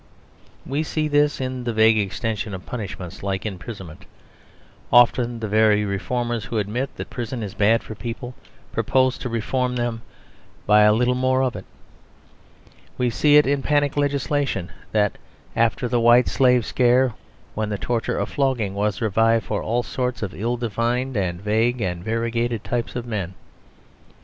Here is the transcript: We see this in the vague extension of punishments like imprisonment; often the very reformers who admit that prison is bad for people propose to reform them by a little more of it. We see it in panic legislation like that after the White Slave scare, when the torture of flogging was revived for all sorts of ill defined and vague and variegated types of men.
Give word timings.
We 0.65 0.81
see 0.81 1.07
this 1.07 1.39
in 1.39 1.63
the 1.63 1.73
vague 1.73 1.99
extension 1.99 2.55
of 2.55 2.65
punishments 2.65 3.21
like 3.21 3.45
imprisonment; 3.45 4.05
often 4.91 5.39
the 5.39 5.47
very 5.47 5.85
reformers 5.85 6.45
who 6.45 6.57
admit 6.57 6.89
that 6.95 7.11
prison 7.11 7.43
is 7.43 7.53
bad 7.53 7.83
for 7.83 7.93
people 7.93 8.33
propose 8.71 9.19
to 9.19 9.29
reform 9.29 9.75
them 9.75 10.01
by 10.65 10.81
a 10.81 10.91
little 10.91 11.13
more 11.13 11.43
of 11.43 11.55
it. 11.55 11.65
We 12.97 13.11
see 13.11 13.37
it 13.37 13.45
in 13.45 13.61
panic 13.61 13.95
legislation 13.95 14.69
like 14.71 14.91
that 14.91 15.17
after 15.55 15.87
the 15.87 15.99
White 16.01 16.27
Slave 16.27 16.65
scare, 16.65 17.13
when 17.53 17.69
the 17.69 17.77
torture 17.77 18.17
of 18.17 18.29
flogging 18.29 18.73
was 18.73 19.03
revived 19.03 19.45
for 19.45 19.61
all 19.61 19.83
sorts 19.83 20.23
of 20.23 20.33
ill 20.33 20.57
defined 20.57 21.15
and 21.15 21.39
vague 21.39 21.79
and 21.79 22.03
variegated 22.03 22.63
types 22.63 22.95
of 22.95 23.05
men. 23.05 23.35